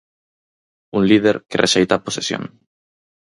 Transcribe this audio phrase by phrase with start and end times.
[0.97, 2.43] Un líder que rexeita a posesión.